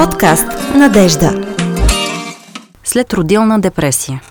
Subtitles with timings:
[0.00, 1.56] Подкаст Надежда.
[2.84, 4.22] След родилна депресия.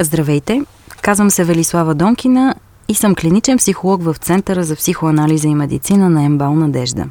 [0.00, 0.62] Здравейте,
[1.02, 2.54] казвам се Велислава Донкина
[2.88, 7.04] и съм клиничен психолог в Центъра за психоанализа и медицина на Ембал Надежда.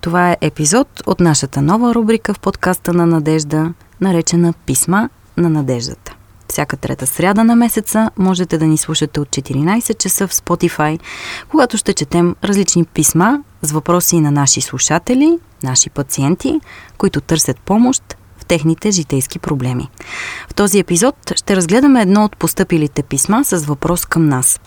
[0.00, 6.07] Това е епизод от нашата нова рубрика в подкаста на Надежда, наречена Писма на надеждата.
[6.48, 11.00] Всяка трета сряда на месеца можете да ни слушате от 14 часа в Spotify,
[11.48, 16.60] когато ще четем различни писма с въпроси на наши слушатели, наши пациенти,
[16.98, 19.88] които търсят помощ в техните житейски проблеми.
[20.48, 24.60] В този епизод ще разгледаме едно от постъпилите писма с въпрос към нас.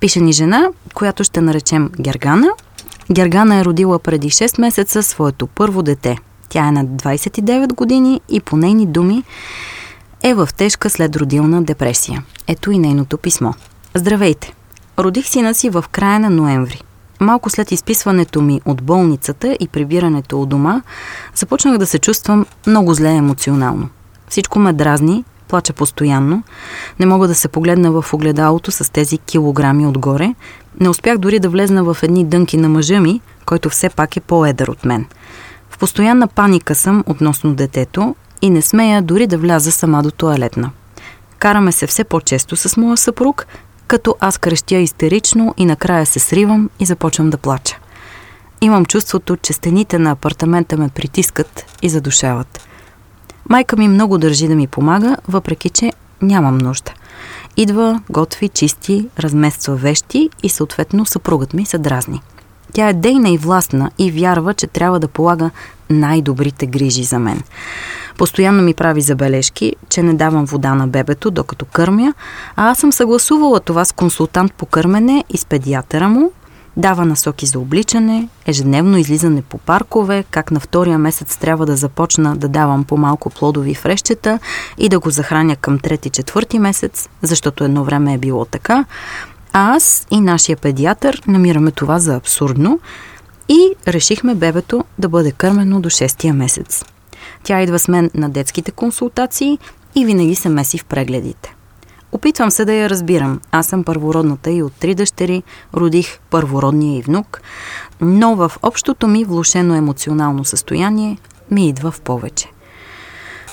[0.00, 2.48] Пише ни жена, която ще наречем Гергана.
[3.12, 6.18] Гергана е родила преди 6 месеца своето първо дете.
[6.48, 9.24] Тя е на 29 години и по нейни думи
[10.22, 12.22] е в тежка следродилна депресия.
[12.46, 13.52] Ето и нейното писмо.
[13.94, 14.52] Здравейте!
[14.98, 16.82] Родих сина си в края на ноември.
[17.20, 20.82] Малко след изписването ми от болницата и прибирането от дома,
[21.34, 23.88] започнах да се чувствам много зле емоционално.
[24.28, 26.42] Всичко ме дразни, плача постоянно,
[27.00, 30.34] не мога да се погледна в огледалото с тези килограми отгоре,
[30.80, 34.20] не успях дори да влезна в едни дънки на мъжа ми, който все пак е
[34.20, 35.06] по-едър от мен.
[35.70, 40.70] В постоянна паника съм относно детето и не смея дори да вляза сама до туалетна.
[41.38, 43.46] Караме се все по-често с моя съпруг,
[43.86, 47.76] като аз крещя истерично и накрая се сривам и започвам да плача.
[48.60, 52.60] Имам чувството, че стените на апартамента ме притискат и задушават.
[53.48, 56.92] Майка ми много държи да ми помага, въпреки че нямам нужда.
[57.56, 62.22] Идва, готви, чисти, размества вещи и съответно съпругът ми се дразни.
[62.72, 65.50] Тя е дейна и властна и вярва, че трябва да полага
[65.90, 67.42] най-добрите грижи за мен.
[68.18, 72.14] Постоянно ми прави забележки, че не давам вода на бебето, докато кърмя,
[72.56, 76.32] а аз съм съгласувала това с консултант по кърмене и с педиатъра му,
[76.76, 82.36] дава насоки за обличане, ежедневно излизане по паркове, как на втория месец трябва да започна
[82.36, 84.38] да давам по-малко плодови фрещета
[84.78, 88.84] и да го захраня към трети-четвърти месец, защото едно време е било така.
[89.52, 92.80] А аз и нашия педиатър намираме това за абсурдно
[93.50, 96.84] и решихме бебето да бъде кърмено до 6 месец.
[97.42, 99.58] Тя идва с мен на детските консултации
[99.94, 101.54] и винаги се меси в прегледите.
[102.12, 103.40] Опитвам се да я разбирам.
[103.50, 105.42] Аз съм първородната и от три дъщери,
[105.74, 107.40] родих първородния и внук,
[108.00, 111.18] но в общото ми влушено емоционално състояние
[111.50, 112.48] ми идва в повече.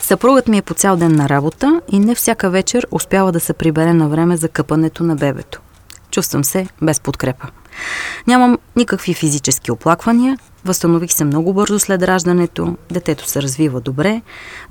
[0.01, 3.53] Съпругът ми е по цял ден на работа и не всяка вечер успява да се
[3.53, 5.61] прибере на време за къпането на бебето.
[6.11, 7.47] Чувствам се без подкрепа.
[8.27, 14.21] Нямам никакви физически оплаквания, възстанових се много бързо след раждането, детето се развива добре,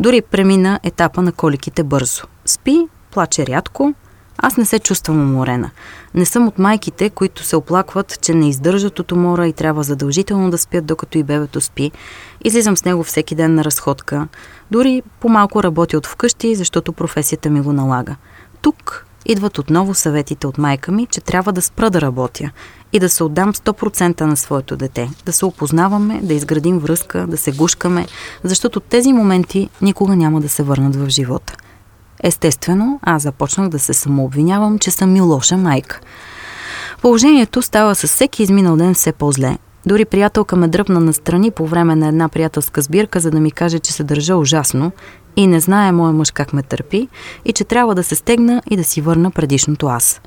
[0.01, 2.23] дори премина етапа на коликите бързо.
[2.45, 3.95] Спи, плаче рядко,
[4.39, 5.71] аз не се чувствам уморена.
[6.15, 10.51] Не съм от майките, които се оплакват, че не издържат от умора и трябва задължително
[10.51, 11.93] да спят, докато и бебето спи.
[12.45, 14.29] Излизам с него всеки ден на разходка.
[14.71, 18.17] Дори по-малко работя от вкъщи, защото професията ми го налага.
[18.63, 22.51] Тук идват отново съветите от майка ми, че трябва да спра да работя
[22.93, 25.11] и да се отдам 100% на своето дете.
[25.27, 28.07] Да се опознаваме, да изградим връзка, да се гушкаме,
[28.45, 31.57] защото тези моменти никога няма да се върнат в живота.
[32.23, 36.01] Естествено, аз започнах да се самообвинявам, че съм ми лоша майка.
[37.03, 39.59] Положението става със всеки изминал ден все по-зле.
[39.87, 43.79] Дори приятелка ме дръпна настрани по време на една приятелска сбирка, за да ми каже,
[43.79, 44.93] че се държа ужасно
[45.37, 47.09] и не знае моя мъж как ме търпи
[47.45, 50.21] и че трябва да се стегна и да си върна предишното аз.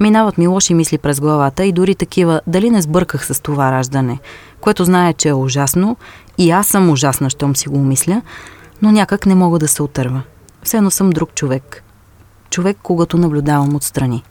[0.00, 4.18] Минават ми лоши мисли през главата и дори такива, дали не сбърках с това раждане,
[4.60, 5.96] което знае, че е ужасно
[6.38, 8.22] и аз съм ужасна, щом си го мисля,
[8.82, 10.22] но някак не мога да се отърва.
[10.62, 11.82] Все едно съм друг човек.
[12.50, 14.22] Човек, когато наблюдавам отстрани.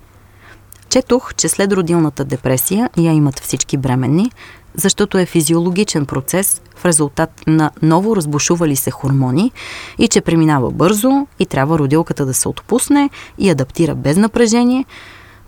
[0.89, 4.31] Четох, че след родилната депресия я имат всички бременни,
[4.75, 9.51] защото е физиологичен процес в резултат на ново разбушували се хормони
[9.97, 14.85] и че преминава бързо и трябва родилката да се отпусне и адаптира без напрежение,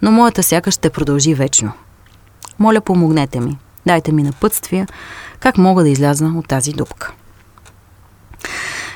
[0.02, 1.72] но моята сяка ще продължи вечно.
[2.60, 3.58] Моля, помогнете ми.
[3.86, 4.88] Дайте ми напътствия
[5.40, 7.14] как мога да изляза от тази дупка.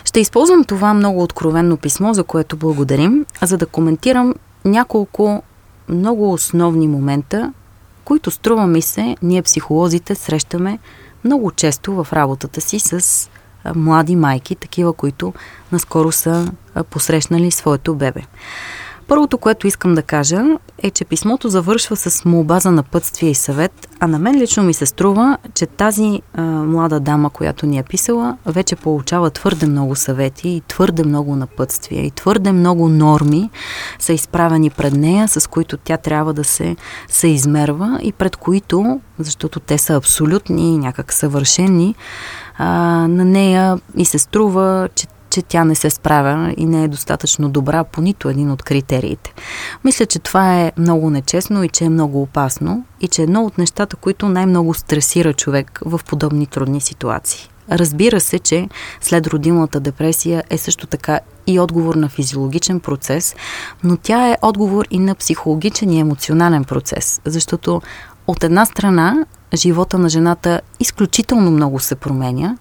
[0.05, 4.35] Ще използвам това много откровенно писмо, за което благодарим, за да коментирам
[4.65, 5.43] няколко
[5.89, 7.53] много основни момента,
[8.09, 10.79] които струва ми се, ние психолозите срещаме
[11.23, 13.29] много често в работата си с
[13.75, 15.33] млади майки, такива, които
[15.71, 16.51] наскоро са
[16.89, 18.21] посрещнали своето бебе.
[19.09, 20.43] Първото, което искам да кажа
[20.83, 24.73] е, че писмото завършва с молба за напътствие и съвет, а на мен лично ми
[24.73, 29.95] се струва, че тази а, млада дама, която ни е писала, вече получава твърде много
[29.95, 33.49] съвети и твърде много напътствия и твърде много норми
[33.99, 36.75] са изправени пред нея, с които тя трябва да се
[37.07, 41.95] съизмерва и пред които, защото те са абсолютни и някак съвършени,
[42.57, 42.67] а,
[43.07, 47.49] на нея и се струва, че че тя не се справя и не е достатъчно
[47.49, 49.33] добра по нито един от критериите.
[49.83, 53.45] Мисля, че това е много нечестно и че е много опасно и че е едно
[53.45, 57.49] от нещата, които най-много стресира човек в подобни трудни ситуации.
[57.71, 58.69] Разбира се, че
[59.01, 63.35] след родилната депресия е също така и отговор на физиологичен процес,
[63.83, 67.81] но тя е отговор и на психологичен и емоционален процес, защото
[68.27, 72.57] от една страна живота на жената изключително много се променя,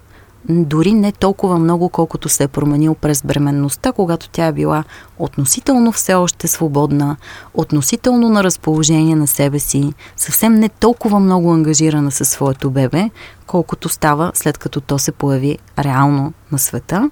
[0.49, 4.85] дори не толкова много, колкото се е променил през бременността, когато тя е била
[5.19, 7.17] относително все още свободна,
[7.55, 13.11] относително на разположение на себе си, съвсем не толкова много ангажирана със своето бебе,
[13.47, 17.11] колкото става след като то се появи реално на света.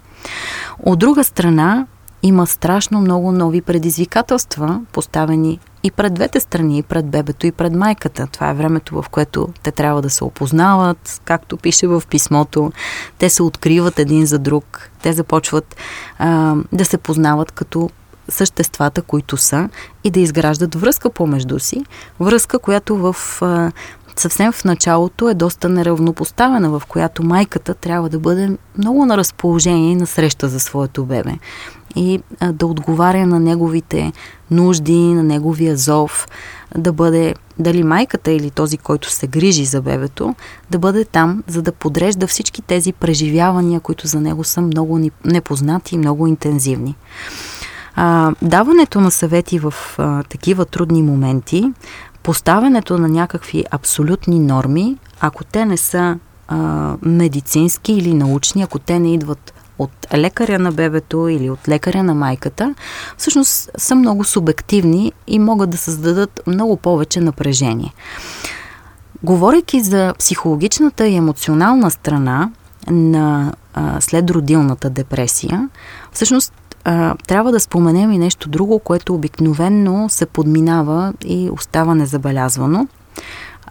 [0.82, 1.86] От друга страна,
[2.22, 7.72] има страшно много нови предизвикателства, поставени и пред двете страни, и пред бебето, и пред
[7.72, 8.26] майката.
[8.32, 12.72] Това е времето, в което те трябва да се опознават, както пише в писмото.
[13.18, 14.90] Те се откриват един за друг.
[15.02, 15.76] Те започват
[16.18, 17.90] а, да се познават като
[18.28, 19.68] съществата, които са
[20.04, 21.84] и да изграждат връзка помежду си.
[22.20, 23.72] Връзка, която в а,
[24.16, 29.92] съвсем в началото е доста неравнопоставена, в която майката трябва да бъде много на разположение
[29.92, 31.32] и на среща за своето бебе
[31.96, 34.12] и а, да отговаря на неговите
[34.50, 36.28] нужди, на неговия зов,
[36.76, 40.34] да бъде дали майката или този, който се грижи за бебето,
[40.70, 45.94] да бъде там, за да подрежда всички тези преживявания, които за него са много непознати
[45.94, 46.96] и много интензивни.
[47.94, 51.72] А, даването на съвети в а, такива трудни моменти,
[52.26, 56.18] поставянето на някакви абсолютни норми, ако те не са
[56.48, 56.56] а,
[57.02, 62.14] медицински или научни, ако те не идват от лекаря на бебето или от лекаря на
[62.14, 62.74] майката,
[63.16, 67.94] всъщност са много субективни и могат да създадат много повече напрежение.
[69.22, 72.50] Говорейки за психологичната и емоционална страна
[72.90, 75.68] на а, следродилната депресия,
[76.12, 76.52] всъщност
[77.26, 82.88] трябва да споменем и нещо друго, което обикновенно се подминава и остава незабелязвано.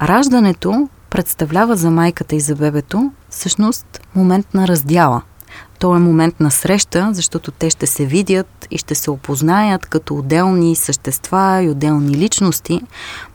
[0.01, 5.21] Раждането представлява за майката и за бебето всъщност момент на раздяла–
[5.79, 10.15] то е момент на среща, защото те ще се видят и ще се опознаят като
[10.15, 12.81] отделни същества и отделни личности,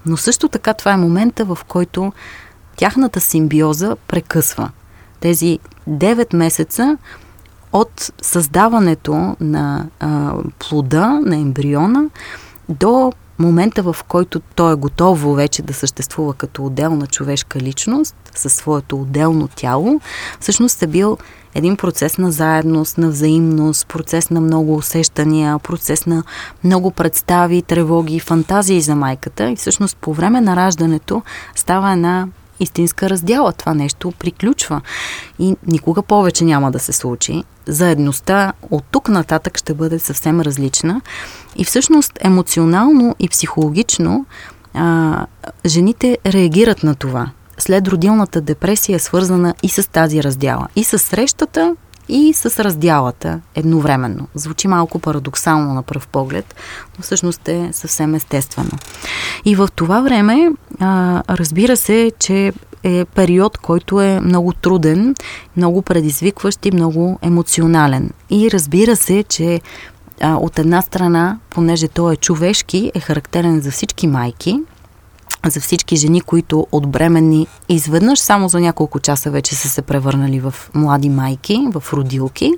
[0.07, 2.13] но също така това е момента, в който
[2.77, 4.71] тяхната симбиоза прекъсва.
[5.21, 6.99] Тези 9 месеца
[7.73, 12.05] от създаването на а, плода, на ембриона,
[12.69, 18.53] до момента, в който то е готово вече да съществува като отделна човешка личност, със
[18.53, 20.01] своето отделно тяло,
[20.41, 21.19] всъщност е бил
[21.55, 26.23] един процес на заедност, на взаимност, процес на много усещания, процес на
[26.65, 31.23] много представи, тревоги, фантазии за майката и всъщност по време на раждането
[31.55, 32.29] става една
[32.61, 33.53] истинска раздяла.
[33.53, 34.81] Това нещо приключва
[35.39, 37.45] и никога повече няма да се случи.
[37.71, 41.01] Заедността от тук нататък ще бъде съвсем различна
[41.57, 44.27] и всъщност емоционално и психологично
[44.75, 45.27] а,
[45.67, 47.31] жените реагират на това
[47.61, 50.69] след родилната депресия е свързана и с тази раздяла.
[50.77, 51.77] И с срещата,
[52.09, 54.29] и с раздялата едновременно.
[54.35, 56.55] Звучи малко парадоксално на пръв поглед,
[56.99, 58.71] но всъщност е съвсем естествено.
[59.45, 60.51] И в това време,
[60.81, 62.53] а, разбира се, че
[62.83, 65.15] е период, който е много труден,
[65.57, 68.11] много предизвикващ и много емоционален.
[68.31, 69.61] И разбира се, че
[70.21, 74.61] а, от една страна, понеже той е човешки, е характерен за всички майки,
[75.47, 80.41] за всички жени, които от бременни изведнъж само за няколко часа вече са се превърнали
[80.41, 82.53] в млади майки, в родилки.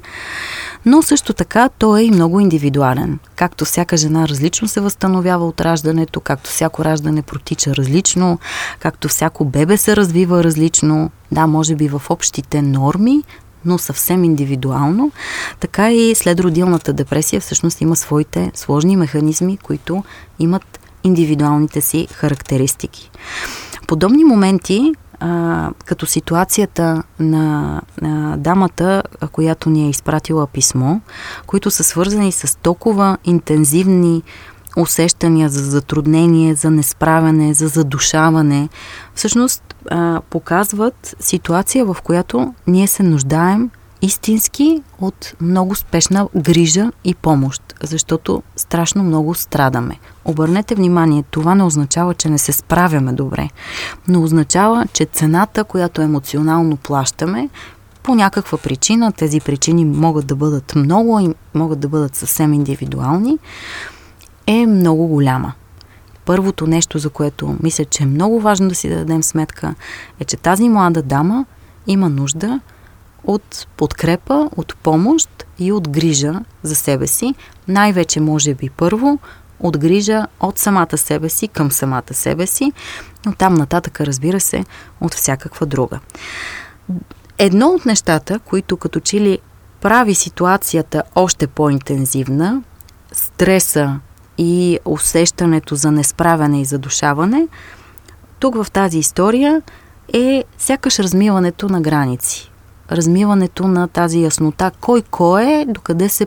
[0.86, 3.18] Но също така той е и много индивидуален.
[3.36, 8.38] Както всяка жена различно се възстановява от раждането, както всяко раждане протича различно,
[8.80, 13.22] както всяко бебе се развива различно, да, може би в общите норми,
[13.64, 15.12] но съвсем индивидуално,
[15.60, 20.04] така и следродилната депресия всъщност има своите сложни механизми, които
[20.38, 23.10] имат индивидуалните си характеристики.
[23.86, 30.96] Подобни моменти, а, като ситуацията на, на дамата, която ни е изпратила писмо,
[31.46, 34.22] които са свързани с толкова интензивни
[34.76, 38.68] усещания за затруднение, за несправяне, за задушаване,
[39.14, 43.70] всъщност а, показват ситуация, в която ние се нуждаем
[44.02, 49.98] истински от много спешна грижа и помощ, защото страшно много страдаме.
[50.24, 53.48] Обърнете внимание, това не означава, че не се справяме добре,
[54.08, 57.48] но означава, че цената, която емоционално плащаме,
[58.02, 63.38] по някаква причина, тези причини могат да бъдат много и могат да бъдат съвсем индивидуални,
[64.46, 65.52] е много голяма.
[66.24, 69.74] Първото нещо, за което мисля, че е много важно да си дадем сметка,
[70.20, 71.46] е, че тази млада дама
[71.86, 72.60] има нужда
[73.24, 77.34] от подкрепа, от помощ и от грижа за себе си.
[77.68, 79.18] Най-вече, може би, първо,
[79.60, 82.72] от грижа от самата себе си към самата себе си,
[83.26, 84.64] но там нататък, разбира се,
[85.00, 86.00] от всякаква друга.
[87.38, 89.38] Едно от нещата, които като че ли
[89.80, 92.62] прави ситуацията още по-интензивна,
[93.12, 94.00] стреса
[94.38, 97.48] и усещането за несправяне и задушаване,
[98.38, 99.62] тук в тази история
[100.12, 102.51] е сякаш размиването на граници.
[102.92, 104.70] Размиването на тази яснота.
[104.80, 106.26] Кой кой е, докъде се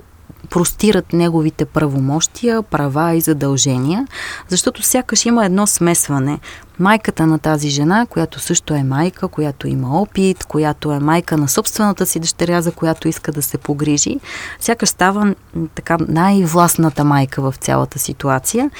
[0.49, 4.07] простират неговите правомощия, права и задължения,
[4.47, 6.39] защото сякаш има едно смесване.
[6.79, 11.47] Майката на тази жена, която също е майка, която има опит, която е майка на
[11.47, 14.19] собствената си дъщеря, за която иска да се погрижи,
[14.59, 15.35] сякаш става
[15.75, 18.71] така най-властната майка в цялата ситуация.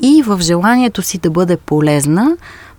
[0.00, 2.36] И в желанието си да бъде полезна,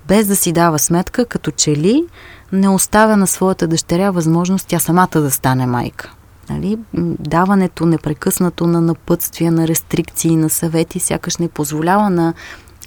[0.08, 2.06] без да си дава сметка, като че ли
[2.52, 6.14] не оставя на своята дъщеря възможност тя самата да стане майка.
[6.50, 6.78] Нали?
[7.20, 12.34] Даването непрекъснато на напътствия, на рестрикции, на съвети, сякаш не позволява на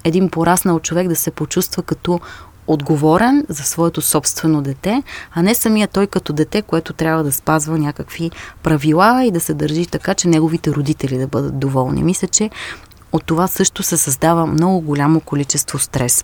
[0.03, 2.19] един пораснал човек да се почувства като
[2.67, 7.77] отговорен за своето собствено дете, а не самия той като дете, което трябва да спазва
[7.77, 8.31] някакви
[8.63, 12.03] правила и да се държи така, че неговите родители да бъдат доволни.
[12.03, 12.49] Мисля, че
[13.11, 16.23] от това също се създава много голямо количество стрес.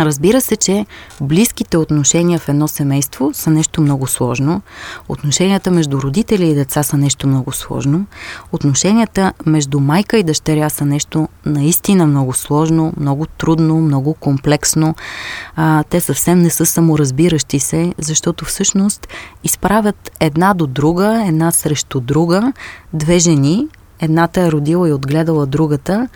[0.00, 0.86] Разбира се, че
[1.20, 4.62] близките отношения в едно семейство са нещо много сложно.
[5.08, 8.06] Отношенията между родители и деца са нещо много сложно.
[8.52, 14.94] Отношенията между майка и дъщеря са нещо наистина много сложно, много трудно, много комплексно.
[15.56, 19.08] А, те съвсем не са саморазбиращи се, защото всъщност
[19.44, 22.52] изправят една до друга, една срещу друга,
[22.92, 23.68] две жени,
[24.00, 26.08] едната е родила и отгледала другата,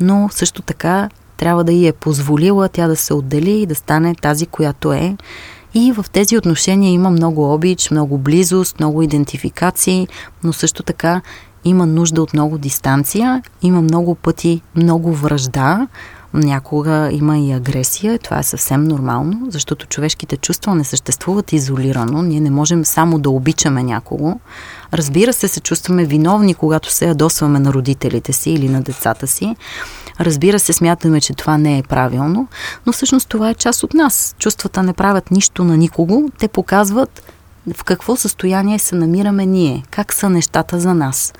[0.00, 1.08] но също така
[1.40, 5.16] трябва да й е позволила тя да се отдели и да стане тази, която е.
[5.74, 10.08] И в тези отношения има много обич, много близост, много идентификации,
[10.44, 11.20] но също така
[11.64, 15.86] има нужда от много дистанция, има много пъти много връжда,
[16.34, 22.40] някога има и агресия, това е съвсем нормално, защото човешките чувства не съществуват изолирано, ние
[22.40, 24.40] не можем само да обичаме някого.
[24.92, 29.56] Разбира се, се чувстваме виновни, когато се ядосваме на родителите си или на децата си,
[30.20, 32.48] Разбира се, смятаме, че това не е правилно,
[32.86, 34.34] но всъщност това е част от нас.
[34.38, 37.32] Чувствата не правят нищо на никого, те показват
[37.74, 41.32] в какво състояние се намираме ние, как са нещата за нас.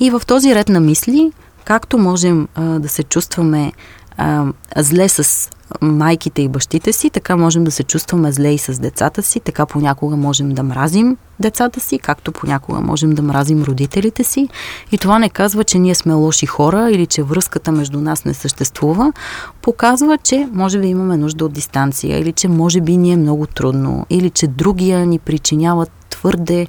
[0.00, 1.32] И в този ред на мисли,
[1.64, 3.72] както можем а, да се чувстваме
[4.16, 4.44] а,
[4.76, 5.48] зле с
[5.80, 9.66] майките и бащите си, така можем да се чувстваме зле и с децата си, така
[9.66, 14.48] понякога можем да мразим децата си, както понякога можем да мразим родителите си.
[14.92, 18.34] И това не казва, че ние сме лоши хора или че връзката между нас не
[18.34, 19.12] съществува.
[19.62, 23.46] Показва, че може би имаме нужда от дистанция или че може би ни е много
[23.46, 25.90] трудно или че другия ни причиняват
[26.24, 26.66] твърде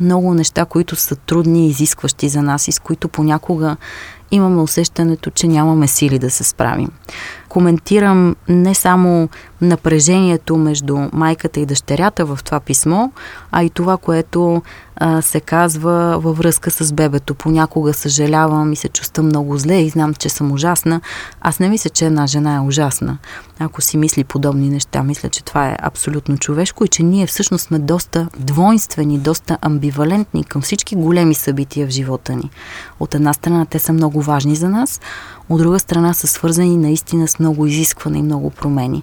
[0.00, 3.76] много неща, които са трудни и изискващи за нас и с които понякога
[4.30, 6.88] имаме усещането, че нямаме сили да се справим.
[7.48, 9.28] Коментирам не само
[9.60, 13.10] напрежението между майката и дъщерята в това писмо,
[13.52, 14.62] а и това, което
[15.00, 17.34] а, се казва във връзка с бебето.
[17.34, 21.00] Понякога съжалявам и се чувствам много зле и знам, че съм ужасна.
[21.40, 23.18] Аз не мисля, че една жена е ужасна.
[23.58, 27.64] Ако си мисли подобни неща, мисля, че това е абсолютно човешко и че ние всъщност
[27.64, 32.50] сме доста двойствени, доста амбивалентни към всички големи събития в живота ни.
[33.00, 35.00] От една страна те са много важни за нас,
[35.48, 39.02] от друга страна са свързани наистина с много изискване и много промени.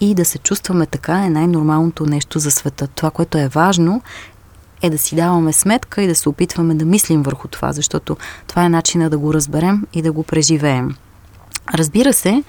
[0.00, 2.86] И да се чувстваме така е най-нормалното нещо за света.
[2.86, 4.02] Това, което е важно,
[4.86, 8.64] е да си даваме сметка и да се опитваме да мислим върху това, защото това
[8.64, 10.94] е начина да го разберем и да го преживеем.
[11.74, 12.42] Разбира се,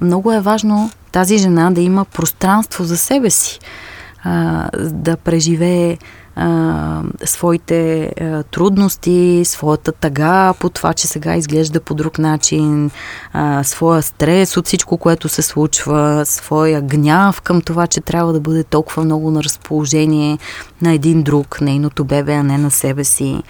[0.00, 3.60] много е важно тази жена да има пространство за себе си,
[4.78, 5.98] да преживее
[7.24, 8.12] своите
[8.50, 12.90] трудности, своята тъга по това, че сега изглежда по друг начин,
[13.62, 18.64] своя стрес от всичко, което се случва, своя гняв към това, че трябва да бъде
[18.64, 20.38] толкова много на разположение
[20.82, 23.42] на един друг, нейното бебе, а не на себе си.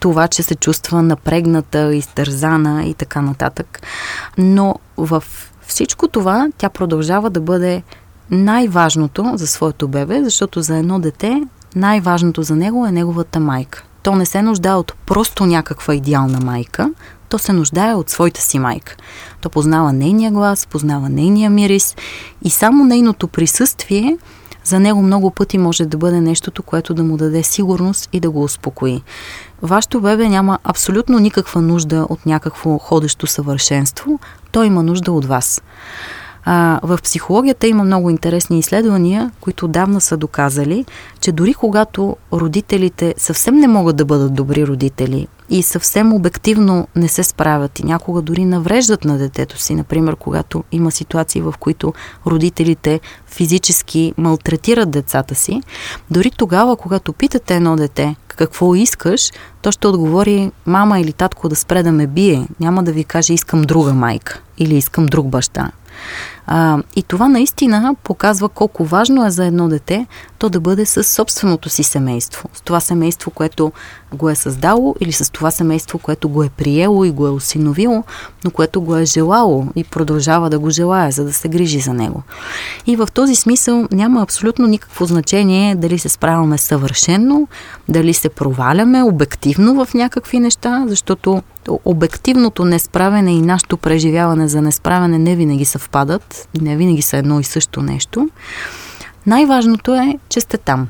[0.00, 3.82] Това, че се чувства напрегната, изтързана и така нататък.
[4.38, 5.24] Но в
[5.66, 7.82] всичко това тя продължава да бъде
[8.30, 11.42] най-важното за своето бебе, защото за едно дете
[11.76, 13.84] най-важното за него е неговата майка.
[14.02, 16.90] То не се нуждае от просто някаква идеална майка,
[17.28, 18.96] то се нуждае от своята си майка.
[19.40, 21.96] То познава нейния глас, познава нейния мирис
[22.44, 24.16] и само нейното присъствие
[24.64, 28.30] за него много пъти може да бъде нещото, което да му даде сигурност и да
[28.30, 29.02] го успокои.
[29.62, 34.18] Вашето бебе няма абсолютно никаква нужда от някакво ходещо съвършенство,
[34.52, 35.62] той има нужда от вас.
[36.44, 40.84] А, в психологията има много интересни изследвания, които давна са доказали,
[41.20, 47.08] че дори когато родителите съвсем не могат да бъдат добри родители и съвсем обективно не
[47.08, 51.94] се справят и някога дори навреждат на детето си, например, когато има ситуации, в които
[52.26, 55.62] родителите физически малтретират децата си,
[56.10, 59.30] дори тогава, когато питате едно дете какво искаш,
[59.62, 62.46] то ще отговори мама или татко да спре да ме бие.
[62.60, 65.70] Няма да ви каже искам друга майка или искам друг баща.
[66.46, 70.06] А, и това наистина показва колко важно е за едно дете
[70.38, 72.48] то да бъде с собственото си семейство.
[72.54, 73.72] С това семейство, което
[74.14, 78.04] го е създало или с това семейство, което го е приело и го е осиновило,
[78.44, 81.94] но което го е желало и продължава да го желая, за да се грижи за
[81.94, 82.22] него.
[82.86, 87.48] И в този смисъл няма абсолютно никакво значение дали се справяме съвършенно,
[87.88, 91.42] дали се проваляме обективно в някакви неща, защото
[91.84, 97.44] обективното несправене и нашето преживяване за несправене не винаги съвпадат, не винаги са едно и
[97.44, 98.28] също нещо.
[99.26, 100.88] Най-важното е, че сте там.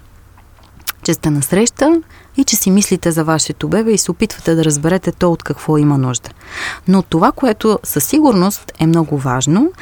[1.02, 2.02] Че сте насреща
[2.36, 5.78] и че си мислите за вашето бебе и се опитвате да разберете то от какво
[5.78, 6.30] има нужда.
[6.88, 9.72] Но това, което със сигурност е много важно,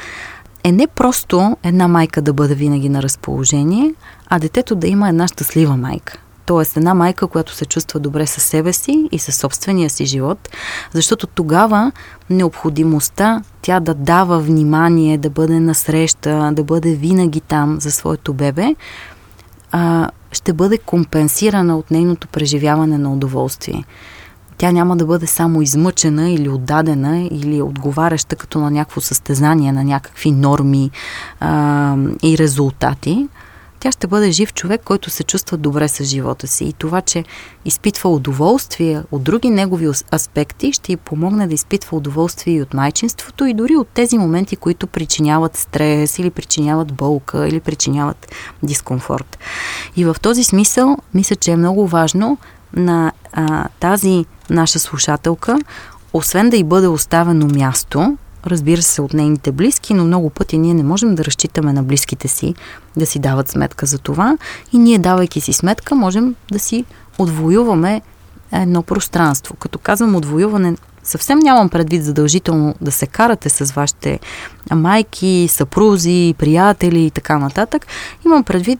[0.63, 3.93] е не просто една майка да бъде винаги на разположение,
[4.29, 6.17] а детето да има една щастлива майка.
[6.45, 10.49] Тоест една майка, която се чувства добре със себе си и със собствения си живот,
[10.93, 11.91] защото тогава
[12.29, 18.75] необходимостта тя да дава внимание, да бъде насреща, да бъде винаги там за своето бебе,
[19.71, 23.83] а, ще бъде компенсирана от нейното преживяване на удоволствие.
[24.57, 29.83] Тя няма да бъде само измъчена или отдадена или отговаряща като на някакво състезание, на
[29.83, 30.91] някакви норми
[31.39, 33.27] а, и резултати,
[33.81, 36.65] тя ще бъде жив човек, който се чувства добре с живота си.
[36.65, 37.23] И това, че
[37.65, 43.45] изпитва удоволствие от други негови аспекти, ще й помогне да изпитва удоволствие и от майчинството,
[43.45, 48.31] и дори от тези моменти, които причиняват стрес, или причиняват болка, или причиняват
[48.63, 49.37] дискомфорт.
[49.95, 52.37] И в този смисъл, мисля, че е много важно
[52.73, 55.59] на а, тази наша слушателка,
[56.13, 60.73] освен да й бъде оставено място, разбира се, от нейните близки, но много пъти ние
[60.73, 62.55] не можем да разчитаме на близките си
[62.97, 64.37] да си дават сметка за това
[64.73, 66.85] и ние, давайки си сметка, можем да си
[67.19, 68.01] отвоюваме
[68.51, 69.55] едно пространство.
[69.55, 74.19] Като казвам отвоюване, съвсем нямам предвид задължително да се карате с вашите
[74.71, 77.87] майки, съпрузи, приятели и така нататък.
[78.25, 78.79] Имам предвид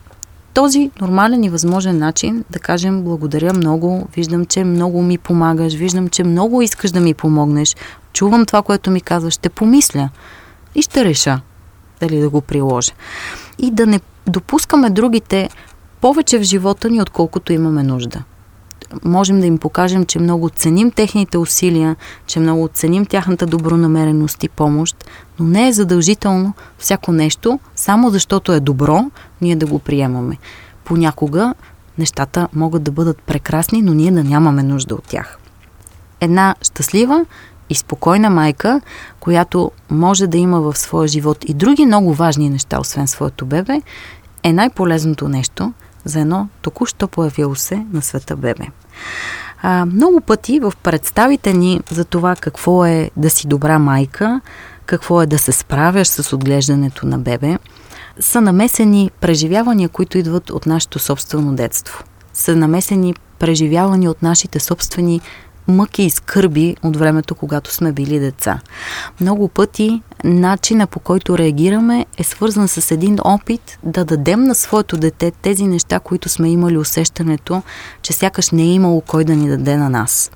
[0.54, 6.08] този нормален и възможен начин да кажем благодаря много, виждам, че много ми помагаш, виждам,
[6.08, 7.76] че много искаш да ми помогнеш,
[8.12, 10.08] чувам това, което ми казваш, ще помисля
[10.74, 11.40] и ще реша
[12.00, 12.92] дали да го приложа.
[13.58, 15.48] И да не допускаме другите
[16.00, 18.22] повече в живота ни, отколкото имаме нужда.
[19.04, 24.48] Можем да им покажем, че много ценим техните усилия, че много ценим тяхната добронамереност и
[24.48, 25.04] помощ,
[25.38, 29.10] но не е задължително всяко нещо, само защото е добро,
[29.42, 30.36] ние да го приемаме.
[30.84, 31.54] Понякога
[31.98, 35.38] нещата могат да бъдат прекрасни, но ние да нямаме нужда от тях.
[36.20, 37.26] Една щастлива
[37.70, 38.80] и спокойна майка,
[39.20, 43.82] която може да има в своя живот и други много важни неща, освен своето бебе,
[44.42, 45.72] е най-полезното нещо
[46.04, 48.64] за едно току-що появило се на света бебе.
[49.62, 54.40] А, много пъти в представите ни за това какво е да си добра майка,
[54.86, 57.58] какво е да се справяш с отглеждането на бебе,
[58.22, 62.04] са намесени преживявания, които идват от нашето собствено детство.
[62.32, 65.20] Са намесени преживявания от нашите собствени
[65.68, 68.60] мъки и скърби от времето, когато сме били деца.
[69.20, 74.96] Много пъти начина по който реагираме е свързан с един опит да дадем на своето
[74.96, 77.62] дете тези неща, които сме имали усещането,
[78.02, 80.30] че сякаш не е имало кой да ни даде на нас.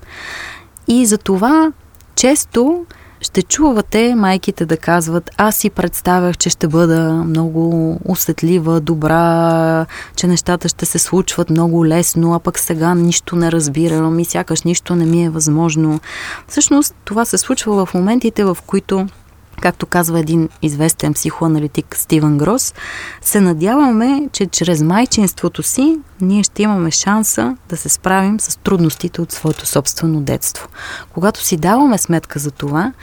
[0.87, 1.71] И за това
[2.15, 2.85] често
[3.21, 10.27] ще чувате майките да казват, аз си представях, че ще бъда много усетлива, добра, че
[10.27, 14.95] нещата ще се случват много лесно, а пък сега нищо не разбирам и сякаш нищо
[14.95, 15.99] не ми е възможно.
[16.47, 19.07] Всъщност това се случва в моментите, в които
[19.61, 22.73] както казва един известен психоаналитик Стивен Грос,
[23.21, 29.21] се надяваме, че чрез майчинството си ние ще имаме шанса да се справим с трудностите
[29.21, 30.67] от своето собствено детство.
[31.13, 32.93] Когато си даваме сметка за това,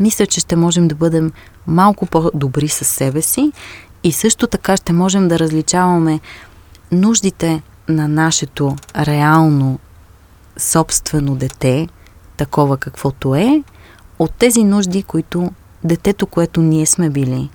[0.00, 1.32] мисля, че ще можем да бъдем
[1.66, 3.52] малко по-добри със себе си
[4.04, 6.20] и също така ще можем да различаваме
[6.92, 9.78] нуждите на нашето реално
[10.56, 11.88] собствено дете,
[12.36, 13.62] такова каквото е,
[14.18, 15.50] от тези нужди, които
[15.84, 17.50] детето, което ние сме били,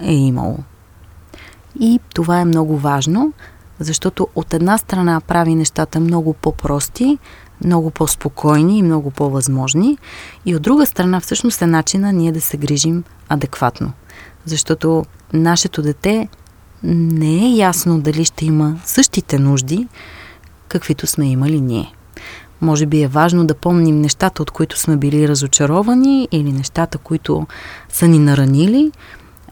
[0.00, 0.58] е имало.
[1.80, 3.32] И това е много важно,
[3.80, 7.18] защото от една страна прави нещата много по-прости,
[7.64, 9.98] много по-спокойни и много по-възможни,
[10.46, 13.92] и от друга страна всъщност е начина ние да се грижим адекватно.
[14.44, 16.28] Защото нашето дете
[16.82, 19.88] не е ясно дали ще има същите нужди,
[20.68, 21.92] каквито сме имали ние.
[22.60, 27.46] Може би е важно да помним нещата, от които сме били разочаровани или нещата, които
[27.88, 28.92] са ни наранили.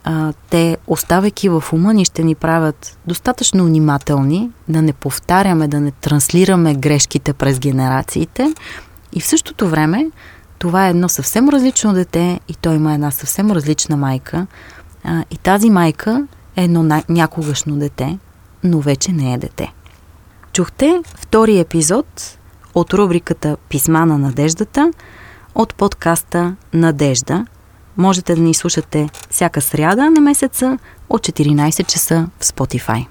[0.05, 5.81] А, те, оставайки в ума ни, ще ни правят достатъчно внимателни, да не повтаряме, да
[5.81, 8.53] не транслираме грешките през генерациите.
[9.12, 10.11] И в същото време
[10.59, 14.47] това е едно съвсем различно дете и той има една съвсем различна майка.
[15.05, 18.18] А, и тази майка е едно някогашно дете,
[18.64, 19.73] но вече не е дете.
[20.53, 22.38] Чухте втори епизод
[22.80, 24.92] от рубриката Писма на надеждата
[25.54, 27.46] от подкаста Надежда.
[27.96, 33.06] Можете да ни слушате всяка сряда на месеца от 14 часа в Spotify.